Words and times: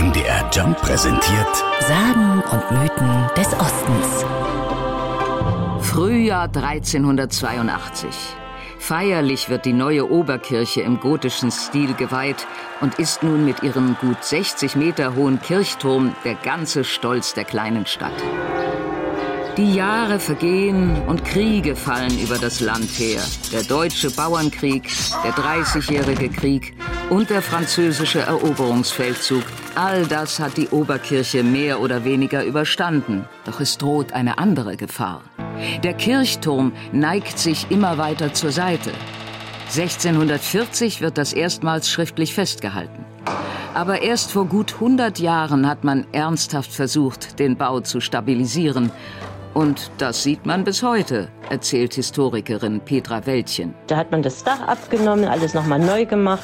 MDR 0.00 0.48
Jump 0.50 0.80
präsentiert 0.80 1.56
Sagen 1.80 2.42
und 2.50 2.70
Mythen 2.70 3.28
des 3.36 3.48
Ostens. 3.52 4.24
Frühjahr 5.82 6.44
1382. 6.44 8.08
Feierlich 8.78 9.50
wird 9.50 9.66
die 9.66 9.74
neue 9.74 10.10
Oberkirche 10.10 10.80
im 10.80 11.00
gotischen 11.00 11.50
Stil 11.50 11.92
geweiht 11.92 12.46
und 12.80 12.98
ist 12.98 13.22
nun 13.22 13.44
mit 13.44 13.62
ihrem 13.62 13.94
gut 14.00 14.24
60 14.24 14.74
Meter 14.74 15.16
hohen 15.16 15.38
Kirchturm 15.38 16.14
der 16.24 16.36
ganze 16.36 16.82
Stolz 16.82 17.34
der 17.34 17.44
kleinen 17.44 17.84
Stadt. 17.84 18.24
Die 19.58 19.74
Jahre 19.74 20.18
vergehen 20.18 21.02
und 21.08 21.26
Kriege 21.26 21.76
fallen 21.76 22.18
über 22.20 22.38
das 22.38 22.60
Land 22.60 22.88
her. 22.98 23.20
Der 23.52 23.64
deutsche 23.64 24.10
Bauernkrieg, 24.10 24.88
der 25.22 25.32
Dreißigjährige 25.32 26.30
Krieg 26.30 26.72
und 27.10 27.28
der 27.28 27.42
französische 27.42 28.20
Eroberungsfeldzug. 28.20 29.42
All 29.74 30.06
das 30.06 30.38
hat 30.38 30.56
die 30.56 30.68
Oberkirche 30.68 31.42
mehr 31.42 31.80
oder 31.80 32.04
weniger 32.04 32.44
überstanden. 32.44 33.28
Doch 33.44 33.60
es 33.60 33.76
droht 33.76 34.12
eine 34.12 34.38
andere 34.38 34.76
Gefahr. 34.76 35.22
Der 35.82 35.94
Kirchturm 35.94 36.72
neigt 36.92 37.38
sich 37.38 37.70
immer 37.70 37.98
weiter 37.98 38.32
zur 38.32 38.52
Seite. 38.52 38.92
1640 39.76 41.00
wird 41.00 41.18
das 41.18 41.32
erstmals 41.32 41.90
schriftlich 41.90 42.32
festgehalten. 42.32 43.04
Aber 43.74 44.02
erst 44.02 44.32
vor 44.32 44.46
gut 44.46 44.74
100 44.74 45.18
Jahren 45.18 45.68
hat 45.68 45.84
man 45.84 46.06
ernsthaft 46.12 46.72
versucht, 46.72 47.38
den 47.38 47.56
Bau 47.56 47.80
zu 47.80 48.00
stabilisieren 48.00 48.90
und 49.54 49.90
das 49.98 50.22
sieht 50.22 50.46
man 50.46 50.64
bis 50.64 50.82
heute, 50.82 51.28
erzählt 51.50 51.94
Historikerin 51.94 52.80
Petra 52.80 53.26
Wäldchen. 53.26 53.74
Da 53.86 53.96
hat 53.96 54.10
man 54.10 54.22
das 54.22 54.44
Dach 54.44 54.60
abgenommen, 54.66 55.26
alles 55.26 55.54
nochmal 55.54 55.78
neu 55.78 56.06
gemacht. 56.06 56.42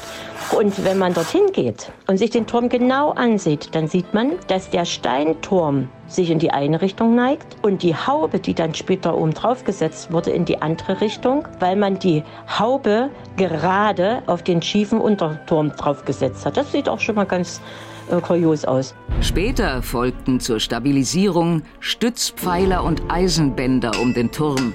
Und 0.57 0.83
wenn 0.85 0.97
man 0.97 1.13
dorthin 1.13 1.51
geht 1.51 1.91
und 2.07 2.17
sich 2.17 2.29
den 2.29 2.47
Turm 2.47 2.69
genau 2.69 3.11
ansieht, 3.11 3.73
dann 3.73 3.87
sieht 3.87 4.13
man, 4.13 4.33
dass 4.47 4.69
der 4.69 4.85
Steinturm 4.85 5.89
sich 6.07 6.29
in 6.29 6.39
die 6.39 6.51
eine 6.51 6.81
Richtung 6.81 7.15
neigt 7.15 7.57
und 7.63 7.83
die 7.83 7.95
Haube, 7.95 8.39
die 8.39 8.53
dann 8.53 8.73
später 8.73 9.17
oben 9.17 9.33
drauf 9.33 9.63
gesetzt 9.65 10.11
wurde, 10.11 10.31
in 10.31 10.45
die 10.45 10.61
andere 10.61 11.01
Richtung, 11.01 11.47
weil 11.59 11.75
man 11.75 11.99
die 11.99 12.23
Haube 12.59 13.09
gerade 13.35 14.23
auf 14.27 14.43
den 14.43 14.61
schiefen 14.61 15.01
Unterturm 15.01 15.71
draufgesetzt 15.75 16.45
hat. 16.45 16.55
Das 16.55 16.71
sieht 16.71 16.87
auch 16.87 16.99
schon 16.99 17.15
mal 17.15 17.25
ganz 17.25 17.61
äh, 18.09 18.21
kurios 18.21 18.63
aus. 18.63 18.95
Später 19.21 19.81
folgten 19.81 20.39
zur 20.39 20.59
Stabilisierung 20.59 21.63
Stützpfeiler 21.79 22.83
und 22.83 23.01
Eisenbänder 23.09 23.99
um 24.01 24.13
den 24.13 24.31
Turm. 24.31 24.73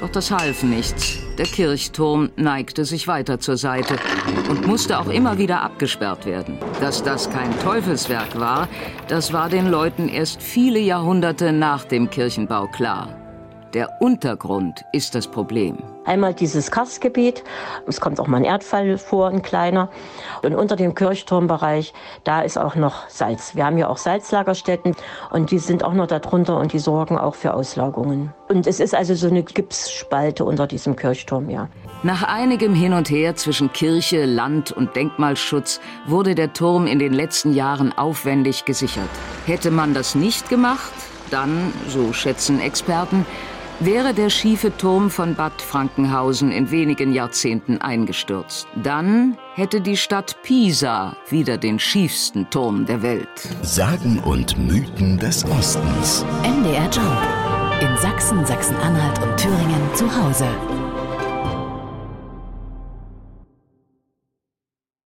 Doch 0.00 0.10
das 0.10 0.30
half 0.30 0.62
nichts. 0.62 1.18
Der 1.38 1.46
Kirchturm 1.46 2.30
neigte 2.36 2.84
sich 2.84 3.08
weiter 3.08 3.40
zur 3.40 3.56
Seite 3.56 3.96
und 4.48 4.66
musste 4.66 4.98
auch 4.98 5.08
immer 5.08 5.38
wieder 5.38 5.62
abgesperrt 5.62 6.26
werden. 6.26 6.58
Dass 6.80 7.02
das 7.02 7.30
kein 7.30 7.58
Teufelswerk 7.60 8.38
war, 8.38 8.68
das 9.08 9.32
war 9.32 9.48
den 9.48 9.68
Leuten 9.68 10.08
erst 10.08 10.42
viele 10.42 10.78
Jahrhunderte 10.78 11.52
nach 11.52 11.84
dem 11.84 12.10
Kirchenbau 12.10 12.66
klar. 12.68 13.08
Der 13.74 14.00
Untergrund 14.00 14.84
ist 14.92 15.14
das 15.14 15.26
Problem. 15.26 15.78
Einmal 16.06 16.34
dieses 16.34 16.70
Karstgebiet, 16.70 17.42
es 17.86 18.00
kommt 18.00 18.20
auch 18.20 18.28
mal 18.28 18.36
ein 18.38 18.44
Erdfall 18.44 18.96
vor, 18.96 19.28
ein 19.28 19.42
kleiner. 19.42 19.90
Und 20.42 20.54
unter 20.54 20.76
dem 20.76 20.94
Kirchturmbereich, 20.94 21.92
da 22.22 22.42
ist 22.42 22.56
auch 22.56 22.76
noch 22.76 23.08
Salz. 23.08 23.56
Wir 23.56 23.66
haben 23.66 23.76
ja 23.76 23.88
auch 23.88 23.96
Salzlagerstätten 23.98 24.94
und 25.30 25.50
die 25.50 25.58
sind 25.58 25.82
auch 25.82 25.94
noch 25.94 26.06
darunter 26.06 26.58
und 26.58 26.72
die 26.72 26.78
sorgen 26.78 27.18
auch 27.18 27.34
für 27.34 27.54
Auslagungen. 27.54 28.32
Und 28.48 28.68
es 28.68 28.78
ist 28.78 28.94
also 28.94 29.14
so 29.14 29.26
eine 29.26 29.42
Gipsspalte 29.42 30.44
unter 30.44 30.68
diesem 30.68 30.94
Kirchturm, 30.94 31.50
ja. 31.50 31.68
Nach 32.04 32.22
einigem 32.22 32.74
Hin 32.74 32.92
und 32.92 33.10
Her 33.10 33.34
zwischen 33.34 33.72
Kirche, 33.72 34.26
Land 34.26 34.70
und 34.70 34.94
Denkmalschutz 34.94 35.80
wurde 36.06 36.36
der 36.36 36.52
Turm 36.52 36.86
in 36.86 37.00
den 37.00 37.12
letzten 37.12 37.52
Jahren 37.52 37.92
aufwendig 37.96 38.64
gesichert. 38.64 39.08
Hätte 39.44 39.72
man 39.72 39.92
das 39.92 40.14
nicht 40.14 40.48
gemacht, 40.48 40.92
dann, 41.30 41.72
so 41.88 42.12
schätzen 42.12 42.60
Experten, 42.60 43.26
wäre 43.80 44.14
der 44.14 44.30
schiefe 44.30 44.76
Turm 44.76 45.10
von 45.10 45.34
Bad 45.34 45.60
Frankenhausen 45.60 46.50
in 46.50 46.70
wenigen 46.70 47.12
Jahrzehnten 47.12 47.80
eingestürzt. 47.80 48.66
Dann 48.82 49.36
hätte 49.54 49.80
die 49.80 49.96
Stadt 49.96 50.36
Pisa 50.42 51.16
wieder 51.28 51.58
den 51.58 51.78
schiefsten 51.78 52.48
Turm 52.50 52.86
der 52.86 53.02
Welt. 53.02 53.28
Sagen 53.62 54.18
und 54.20 54.56
Mythen 54.58 55.18
des 55.18 55.44
Ostens. 55.44 56.24
MDR 56.42 56.88
Jump. 56.90 57.80
In 57.80 57.96
Sachsen, 57.98 58.44
Sachsen-Anhalt 58.46 59.22
und 59.22 59.36
Thüringen 59.36 59.94
zu 59.94 60.06
Hause. 60.14 60.46